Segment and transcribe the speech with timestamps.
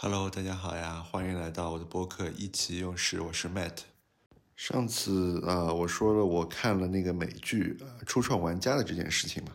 [0.00, 3.78] Hello，大家好呀，欢迎来到我的播客一起用事，我是 Matt。
[4.54, 7.76] 上次啊，我说了我看了那个美剧
[8.06, 9.50] 《初创玩家》的这件事情嘛，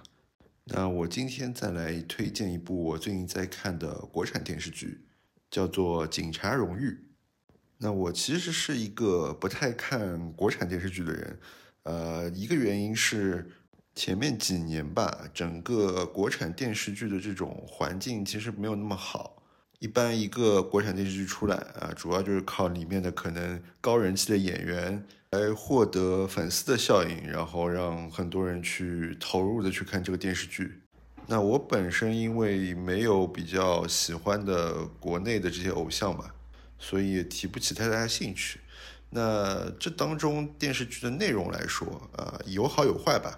[0.65, 5.05] 那我今天再来推荐一部我最近在看的国产电视剧，
[5.49, 6.89] 叫做《警察荣誉》。
[7.77, 11.39] 那我其实是一个不太看国产电视剧的人，
[11.83, 13.49] 呃，一个原因是
[13.95, 19.32] 前面几年吧，整个国产电视剧的这种环境其实没有那么好。
[19.83, 30.79] 一般一个国产电视剧出来啊，主要就是靠里面的可能高人气的演员来获得粉丝的效应，然后让很多人去投入的去看这个电视剧。
[31.27, 36.33] 那我本身因为没有比较喜欢的国内的这些偶像吧，
[36.79, 38.61] 所以也提不起太大的兴趣。
[39.09, 43.37] 那这当中电视剧的内容来说啊，有好有坏吧，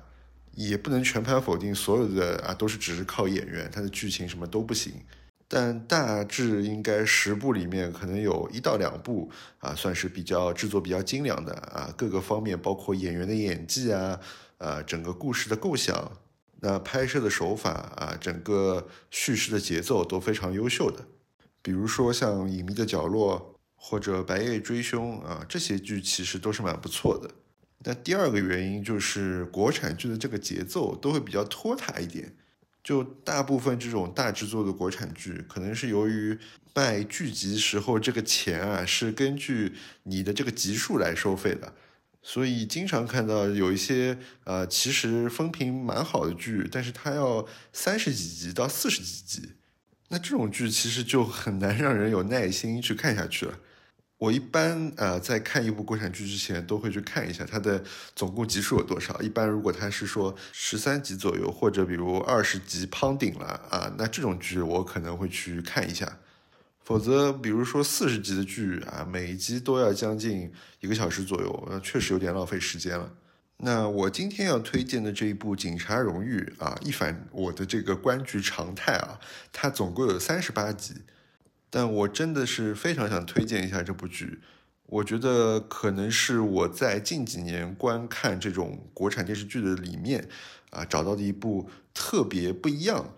[0.53, 4.93] 也不能全盘否定所有的啊都是只是靠演员，它的剧情什么都不行。
[5.47, 14.19] 但大致应该十部里面，可能有一到两部啊，算是比较制作比较精良的啊，各个方面包括演员的演技啊，
[14.57, 16.11] 呃，整个故事的构想，
[16.61, 21.05] 那拍摄的手法啊，整个叙事的节奏都非常优秀的。
[21.61, 27.29] 比如说像《隐秘的角落》或者《白夜追凶》啊，这些剧其实都是蛮不错的。
[27.83, 32.35] 那第二个原因就是国产剧的这个节奏都会比较拖沓一点。
[32.85, 36.37] 就大部分这种大制作的国产剧，可能是由于
[36.75, 41.73] 卖剧集时候这个钱啊是根据你的这个集数来收费的，
[42.21, 49.53] 所以经常看到有一些呃其实风评蛮好的剧，但是它要三十几集到四十几集，
[50.09, 53.57] 那这种剧其实就很难让人有耐心去看下去了。
[54.25, 57.83] 我一般呃在看一部国产剧之前，都会去看一下它的
[58.15, 59.21] 总共集数有多少。
[59.21, 66.17] 一般如果它是说十三集左右，或者比如二十集攀顶了啊，那这种剧我可能会去看一下。
[66.83, 73.11] 否则，比如说四十集的剧啊，每一集都要将近一个小时左右，那确实有点浪费时间了。
[73.57, 79.19] 那我今天要推荐的这一部《警察荣誉》啊，一反我的这个观剧常态啊，
[79.53, 80.95] 它总共有三十八集。
[81.75, 84.39] 但我真的是非常想推荐一下这部剧，
[84.85, 90.25] 我觉得可能是我在近几年观看这种国产电视剧的里面，
[90.69, 93.13] 啊找到的一部特别不一样，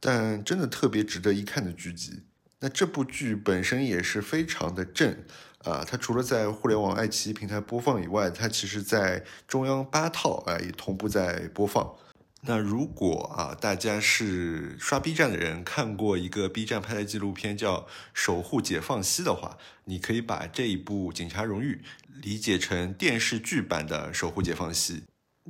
[0.00, 2.22] 但真的特别值得一看的剧集。
[2.60, 5.14] 那这部剧本身也是非常的正，
[5.58, 11.94] 啊，它除了在互联网爱奇艺平台播放以外，它其实在中央八套啊也同步在播放。
[12.42, 17.80] 那如果啊，大家是刷 B 站的人，看过一个 B 站拍的纪录片叫
[18.14, 21.82] 《守护解放西》的话，你可以把这一部《警察荣誉》
[22.22, 24.94] 理解成电视剧版的《守护解放西》。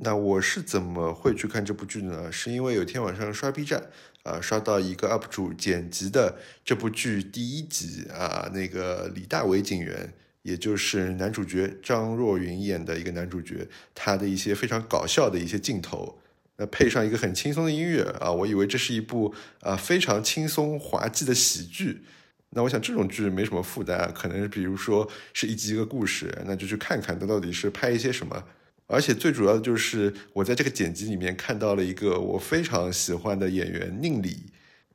[0.03, 2.29] 那我是怎么会去看这部剧呢？
[2.29, 3.89] 是因为有天晚上刷 B 站，
[4.23, 13.65] 啊，刷到一个 UP 主剪辑的这部剧第一集啊，那个李大为警员，也就是男主角张若昀演的一个男主角，
[13.95, 16.17] 他的一些非常搞笑的一些镜头。
[16.57, 22.03] 那配上一个很轻松的音乐啊，我以为这是一部啊非常轻松滑稽的喜剧。
[22.51, 28.43] 那我想这种剧没什么负担，可能比如说是一集一个故事，那就去看看它到底是拍一些什么。
[28.87, 34.47] 而且最主要的就是我在这个剪辑里面看到了一个我非常喜欢的演员宁理。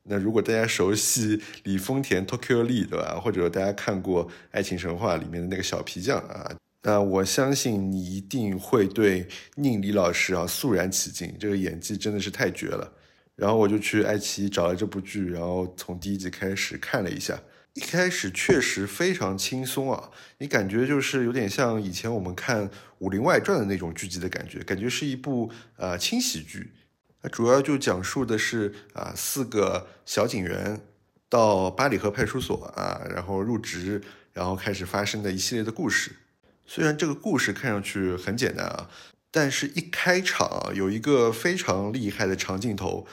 [0.03, 3.19] 那如果大家熟悉李丰田 Tokyo Lee 对吧？
[3.19, 6.55] 或者大家看过《爱情神话》里面的那个小皮匠啊。
[6.87, 9.27] 那我相信你一定会对
[9.57, 12.93] 宁理老师啊肃然起敬，这个演技真的是太绝了。
[13.35, 17.43] 然后我就去爱奇艺找了这部剧，然后从第一集开始看了一下。
[17.75, 22.69] 一开始确实非常轻松啊，你感觉就是有点像以前我们看
[23.01, 26.73] 《武林外传》的那种剧集的感觉，感觉是一部呃轻喜剧。
[27.21, 30.81] 它主要就讲述的是啊四个小警员
[31.29, 34.01] 到八里河派出所啊，然后入职，
[34.33, 36.13] 然后开始发生的一系列的故事。
[36.67, 38.91] 虽然这个故事看上去很简单啊，
[39.31, 43.07] 但是一开场有一个非常厉害的长镜头，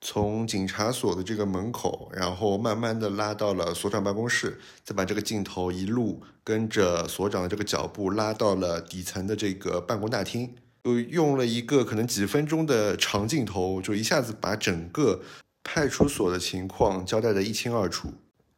[0.00, 15.20] 从警察所的这个门口，然后慢慢的拉到了所长办公室，再把这个镜头一路跟着所长的这个脚步拉到了底层的这个办公大厅，就用了一个可能几分钟的长镜头，就一下子把整个
[15.62, 18.12] 派出所的情况交代的一清二楚。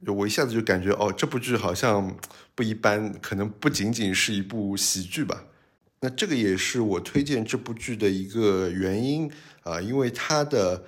[0.07, 2.17] 就我一下子就感觉哦，这部剧好像
[2.55, 5.47] 不一般，可能不仅仅是一部喜剧吧。
[5.99, 9.29] 那这个也是我推荐这部剧的一个原因
[9.65, 10.85] 啊，因为它的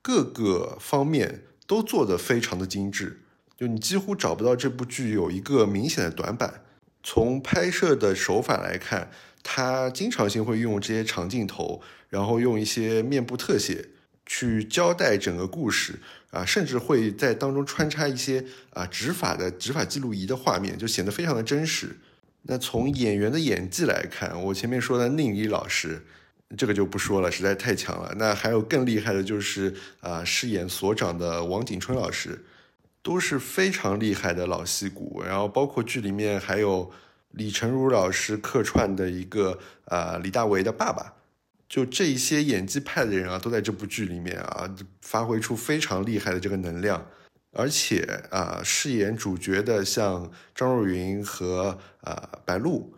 [0.00, 3.22] 各个方面都做得非常的精致，
[3.58, 6.62] 就你几乎找不到这部剧有一个明显的短板。
[7.02, 9.10] 从拍摄的手法来看，
[9.42, 13.88] 它经常性会用这些长镜头，然后用一些面部特写。
[14.34, 15.92] 去交代整个故事
[16.30, 18.42] 啊，甚至会在当中穿插一些
[18.72, 21.94] 啊执法的执法记录仪的画面，就显得非常的真实。
[22.44, 26.02] 那从演员的演技来看，我前面说的宁理老师，
[26.56, 28.14] 这个就不说了，实在太强了。
[28.16, 32.42] 那还有更厉害的，就是啊饰演所长的王景春老师，
[33.02, 35.22] 都是非常厉害的老戏骨。
[35.22, 36.90] 然后包括剧里面还有
[37.32, 41.12] 李成儒老师客串的一个啊李大为的爸爸。
[41.72, 44.68] 就这一些演技派的人啊，都在这部剧里面啊，
[45.00, 47.06] 发挥出非常厉害的这个能量。
[47.52, 52.92] 而且啊，饰演主角的像张若昀和啊白鹿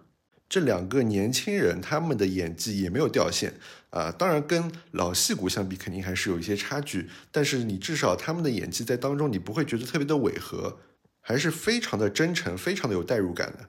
[0.49, 3.55] 这两个年轻人，他们的演技也没有掉线
[3.91, 4.11] 啊。
[4.11, 7.09] 当然，跟老戏骨相比，肯定还是有一些差距。
[7.31, 10.81] 但是你至少他们的演技在当中，你不会觉得特别的违和，
[11.21, 13.69] 还是非常的真诚，非常的有代入感的。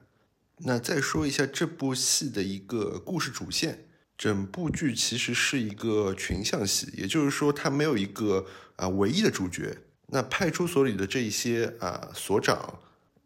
[0.64, 3.85] 那再说一下这部戏的一个故事主线。
[4.16, 8.46] 整部剧其实是一个群像戏，也就是说，它没有一个
[8.76, 9.76] 啊唯一的主角。
[10.08, 12.78] 那派出所里的这一些啊所长、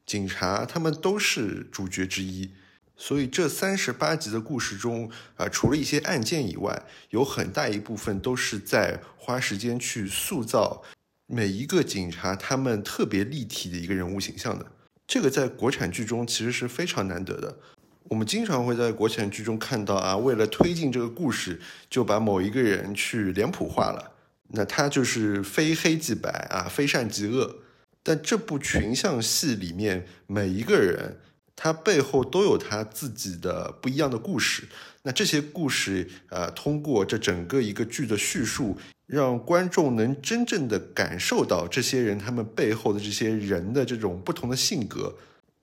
[0.06, 2.50] 警察，他们都是主角之一。
[2.96, 10.82] 所以这三十八集的故事中啊，除了一些案件以外，有很大一部分都是在花时间去塑造
[11.26, 14.66] 每一个警察他们特别立体的一个人物形象的。
[15.06, 17.58] 这个在国产剧中其实是非常难得的。
[18.08, 24.12] 我们经常会在国产剧中看到啊，为了推进这个故事，就把某一个人去脸谱化了，
[24.48, 27.56] 那他就是非黑即白啊，非善即恶。
[28.02, 31.18] 但这部群像戏里面每一个人，
[31.54, 34.64] 他背后都有他自己的不一样的故事。
[35.02, 38.76] 那这些故事，呃，通过这整个一个剧的叙述，
[39.06, 45.14] 让观众能真正的感受到这些人他们背后的这些人的这种不同的性格。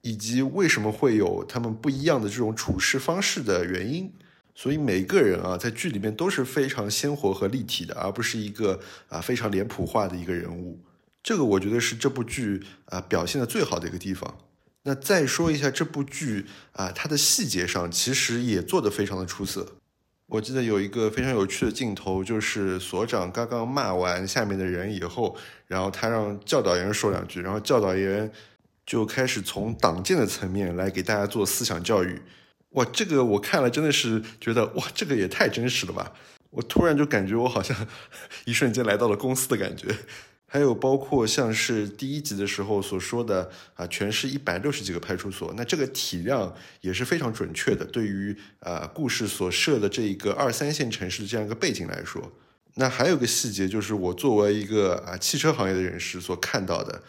[0.08, 4.10] 以及为什么会有他们不一样的这种处事方式的原因，
[4.56, 10.80] 所以每个人啊，在剧里面都是非常鲜活和立体的，而不是一个啊非常脸谱化的一个人物。
[11.22, 14.38] 这个我觉得是这部剧啊表现的最好的一个地方。
[14.84, 19.74] 那再说一下这部剧啊，它的细节上其实也做得非常的出色。
[20.28, 25.36] 我记得有一个非常有趣的镜头，就是所长刚刚骂完下面的人以后，
[25.68, 28.32] 然后他让教导员说两句，然后教导员。
[28.88, 32.22] 就开始从党建的层面来给大家做思想教育，
[32.70, 36.14] 哇，这个我看了真的是觉得哇，这个也太真实了吧！
[36.52, 37.76] 我突然就感觉我好像
[38.46, 39.94] 一瞬间来到了公司的感觉。
[40.50, 47.84] 还有包括像是第一集的时候所说的啊，全市一百六十几个派出所，那这个体量也是非常准确的。
[47.84, 52.32] 对于啊故事所设的这一个二三线城市的这样一个背景来说，
[52.76, 57.04] 那还有个细节就是我作为一个啊汽车行业的人士所看到的。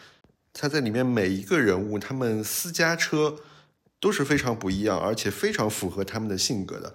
[0.53, 3.37] 他在里面每一个人物，他们私家车
[3.99, 6.93] 都是非常不一样，而且非常符合他们的性格的。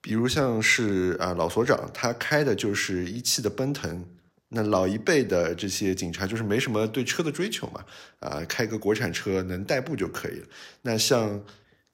[0.00, 4.04] 比如像是啊老所长，他开的就是一汽的奔腾。
[4.48, 7.84] 那老一辈的这些警察就是没什么对车的追求嘛，
[8.20, 10.46] 啊开个国产车能代步就可以了。
[10.82, 11.42] 那像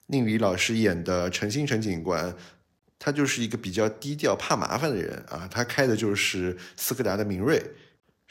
[0.05, 2.35] 宁理老师演的陈星辰警官，
[2.99, 7.59] 他就是一个比较低调、怕麻烦的人啊，他开的就是斯柯达的明锐，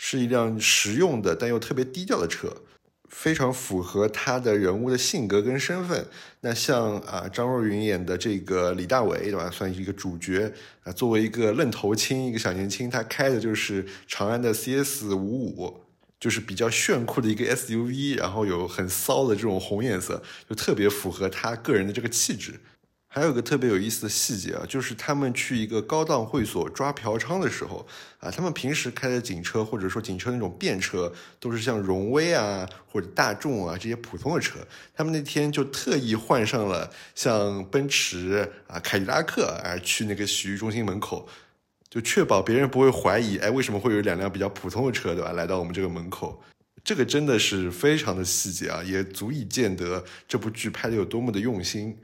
[0.05, 2.53] 是一辆实用的但又特别低调的车。
[3.09, 6.05] 非常符合他的人物的性格跟身份。
[6.41, 9.49] 那像啊张若昀演的这个李大为，对吧？
[9.51, 10.51] 算是一个主角
[10.83, 10.91] 啊。
[10.91, 15.81] 作为一个愣头青，一个小年轻，他开的就是长安的 CS 五五，
[16.19, 22.59] 就是比较炫酷的一个 SUV，然后有很骚的这种红颜色，就特别符合他个人的这个气质。
[23.15, 27.87] 还有个特别有意思的细节啊，就是他们去一个高档会所抓嫖娼的时候
[28.19, 34.61] 啊，他们平时开的警车或者说警车那种便车，都是像荣威啊或者大众啊这些普通的车，
[34.95, 41.29] 他们那天就特意换上了像奔驰啊、凯迪拉克啊去那个洗浴中心门口，
[41.91, 45.33] 就确保别人不会怀疑，哎，为什么会有两辆比较普通的车，对吧？
[45.33, 46.43] 来到我们这个门口，
[46.83, 51.95] 这个真的是非常的细节啊，也足以见得这部剧拍的有多么的用心。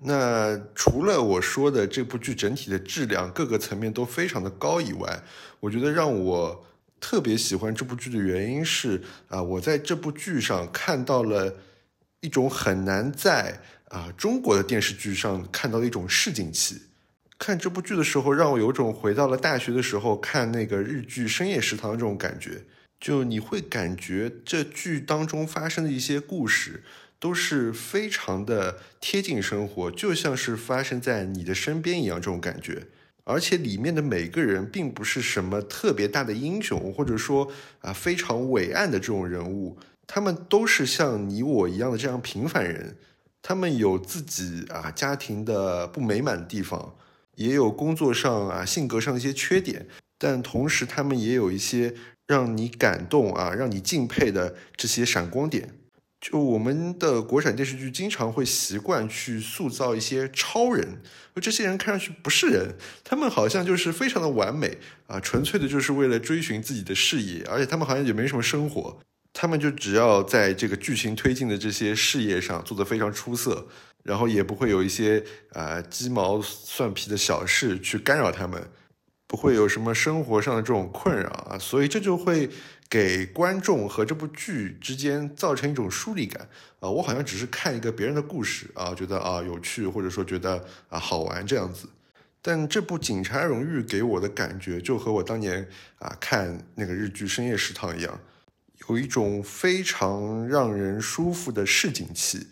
[0.00, 5.22] 那除了我说的这部剧整体的质量各个层面都非常的高以外，
[5.58, 6.64] 我觉得让我
[7.00, 11.52] 特别喜欢这部剧的原因是啊，我在这部剧上看到了
[12.20, 16.82] 一种很难在啊中国的电视剧上看到的一种市井气。
[17.36, 22.64] 看这部剧的时候，让我有种回到了大学的时候看那个日剧《深夜食堂》这种感觉，
[22.98, 26.82] 就你会感觉这剧当中发生的一些故事。
[27.20, 32.86] 都是非常的贴近生活，就像是发生在你的身边一样，这种感觉。
[33.24, 42.96] 而且里面的每个人并不是什么特别大的英雄，或者说啊非常伟岸的这种人物，他们都是像你我一样的这样平凡人。
[43.42, 46.96] 他们有自己啊家庭的不美满的地方，
[47.34, 49.86] 也有工作上啊性格上的一些缺点。
[50.18, 51.94] 但同时他们也有一些
[52.26, 55.74] 让你感动啊、让你敬佩的这些闪光点。
[56.20, 61.00] 就我们的国产电视剧经常会习惯去塑造一些超人，
[61.34, 68.98] 就这些人看上去不是人，他们好像就是非常的完美啊，纯粹的就是为了追寻自己的事业，而且他们好像也没什么生活，
[69.32, 73.68] 他们就只要在这个剧情推进的这些事业上做得非常出色，
[74.02, 75.22] 然后也不会有一些
[75.52, 78.68] 啊鸡毛蒜皮的小事去干扰他们，
[79.28, 82.50] 不会有什么生活上的这种困扰啊，所以这就会。
[82.90, 86.48] 给观众和这部剧之间造成一种疏离感
[86.80, 91.86] 啊，我好像只是看一个别人的故事啊，觉得啊有趣，或者说觉得啊好玩这样子。
[92.40, 95.68] 但这部《警察荣誉》给我的感觉就和我当年
[95.98, 98.18] 啊看那个日剧《深夜食堂》一样，
[98.88, 102.46] 有一种非常让人舒服的市井气。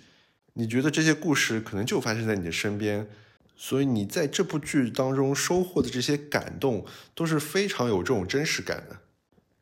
[0.52, 3.09] 你觉得这些故事可能就发生在你的身边，
[3.57, 6.85] 所以你在这部剧当中收获的这些感动
[7.15, 8.99] 都是非常有这种真实感的。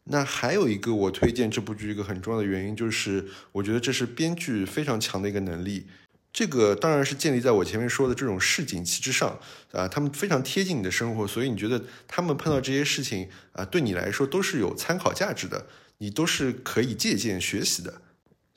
[0.05, 5.87] 那还有一个我推荐这部剧一个很重要的原因，就是我觉得这是编剧非常强的一个能力。
[6.33, 9.39] 这个当然是建立在我前面说的这种市井气之上
[9.71, 15.67] 啊，他们非常贴近你的生活，所以你觉得他们碰到这些事情啊，对你来说都是有参考价值的，
[15.99, 18.03] 你都是可以借鉴学习的。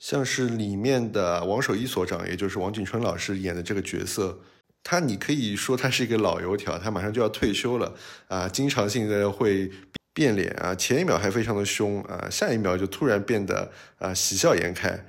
[0.00, 4.40] 像是里面的王守一所长，也就是王景春老师演的这个角色，
[4.82, 7.94] 他你可以说他是一个老油条，他马上就要退休了
[8.28, 9.70] 啊，经常性的会。
[10.14, 15.06] 变脸啊，前一秒还非常的凶啊，下一秒就突然变得啊喜笑颜开，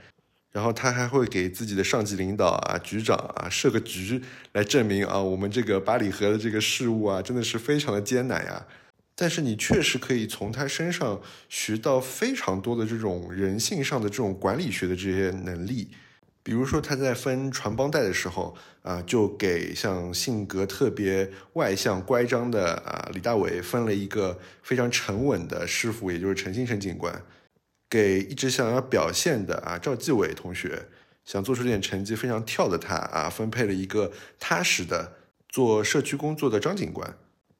[0.51, 4.21] 然后他还会给自己的上级领导啊、局长啊设个局
[4.51, 8.63] 来证明啊，我们这个八里河的这个事务啊，真的是非常的艰难呀。
[9.15, 15.89] 但是你确实可以从他身上学到非常多的这种人性上的这种管理学的这些能力。
[16.41, 27.13] 比如说他在分传帮带的时候啊，就给像性格特别外向、乖张的啊李大伟分了一个非常沉稳的师傅，也就是陈新成警官；
[27.89, 30.87] 给一直想要表现的啊赵继伟同学，
[31.25, 35.13] 想做出点成绩、非常跳的他啊，分配了一个踏实的
[35.49, 37.15] 做社区工作的张警官。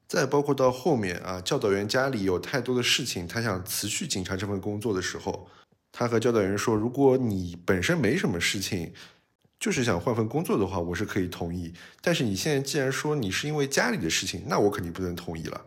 [0.08, 5.48] 再包括到后面啊，教导员家里有太多的事情，他想辞去警察这份工作的时候。
[5.92, 8.92] 他和教导员说：“如果你本身没什么事情，
[9.58, 11.72] 就是想换份工作的话，我是可以同意。
[12.00, 15.60] 但是你现在既然说你是因为家里的事情，那我肯定不能同意了。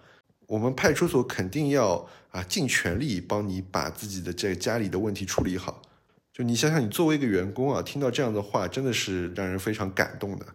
[0.47, 5.81] 我们派出所肯定要啊尽全力帮你把自己的这家里的问题处理好。
[6.31, 10.45] 就你想想，你作为一个员工啊，听到这样的话，真的是让人非常感动的。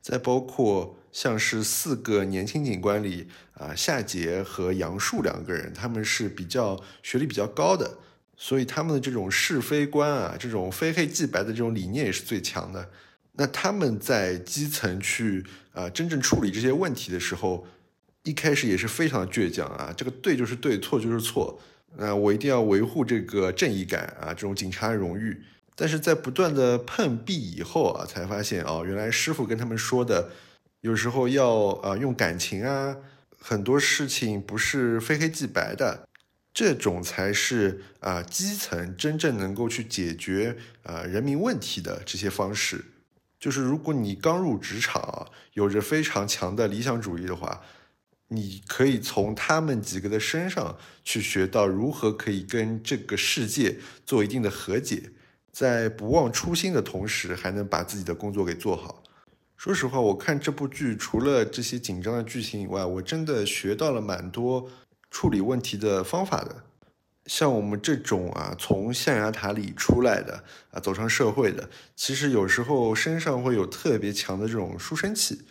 [0.00, 7.98] 再包括像是四个年轻警官里啊，夏杰和杨树两个人，他们是比较学历比较高的。”
[8.42, 12.88] 所以他们的这种是非观啊，这种非黑即白的这种理念也是最强的。
[13.32, 15.44] 那他们在基层去
[15.74, 17.66] 啊，真正处理这些问题的时候，
[18.22, 21.60] 一开始也是非常的倔强啊，这个对就是对，错就是错。
[21.98, 25.42] 那我一定要维护这个正义感啊，这种警察荣誉。
[25.76, 30.30] 但是在不断的碰壁以后啊，才发现哦，原来师傅跟他们说的，
[30.80, 32.96] 有时候要啊用感情啊，
[33.38, 36.08] 很多事情不是非黑即白的。
[36.60, 42.84] 这种才是啊基层真正能够去解决啊人民问题的这些方式。
[43.38, 47.62] 就是如果你刚入职场啊，有着非常强的理想主义的话，
[48.28, 55.04] 你可以从他们几个的身上去学到如何可以跟这个世界做一定的和解，
[55.50, 59.02] 在不忘初心的同时，还能把自己的工作给做好。
[59.56, 64.68] 说实话，我看这部剧除了这些紧张的剧情以外，我真的学到了蛮多。
[65.10, 66.64] 处理问题的方法的，
[67.26, 75.42] 像我们这种啊，从象牙塔里出来的啊，走上社会的，其实有时候身上会有特别强的这种书生气，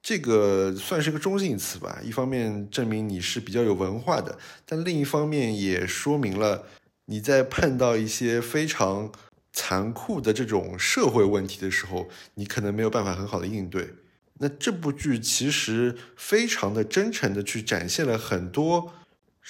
[0.00, 2.00] 这个算是个中性词吧。
[2.02, 6.64] 一方面证明你是比较有文化的，但另一方面也说明了
[7.06, 9.10] 你在碰到一些非常
[9.52, 13.94] 残酷的这种社会问题的时候，你可能没有办法很好的应对。
[14.40, 18.92] 那这部剧其实非常的真诚的去展现了很多。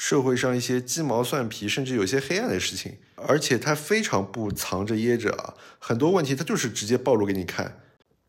[0.00, 7.80] 社会上一些鸡毛蒜皮，甚至有些黑暗的事情，而且他非常不藏着掖着啊，很多问题他就是直接暴露给你看。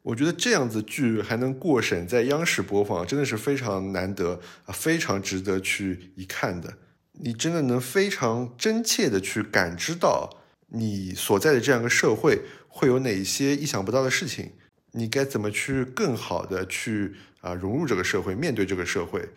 [0.01, 6.73] 我觉得这样子剧还能过审，在央视播放，真的是非常难得啊，非常值得去一看的。
[7.11, 14.53] 你真的能非常真切的去感知到你所在的这样一个社会会有哪些意想不到的事情，
[14.93, 19.29] 你该怎么去更好的去啊融入这个社会，面对这个社会。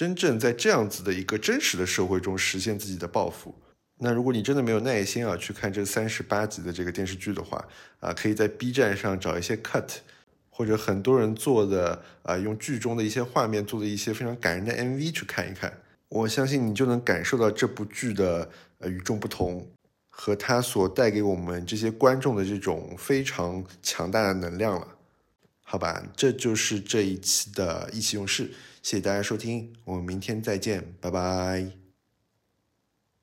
[0.00, 3.54] 真正在这样子的一个真实的社会中实现自己的抱负。
[3.98, 7.62] 那如果你真的没有耐心啊去看这三十八集的这个电视剧的话
[7.98, 9.96] 啊可以在 b 站上找一些 cut
[10.48, 15.70] 或者很多人做的啊用剧中的一些画面做的一些非常感人的 mv 去看一看。
[16.08, 19.68] 我相信你就能感受到这部剧的呃与众不同
[20.08, 24.88] 和它所带给我们这些观众的这种非常强大的能量了。
[25.60, 28.50] 好吧这就是这一期的意气用事。
[28.82, 31.79] 谢谢大家收听我们明天再见拜拜。